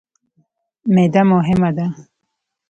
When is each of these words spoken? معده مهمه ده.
معده 0.93 1.21
مهمه 1.31 1.69
ده. 1.77 1.85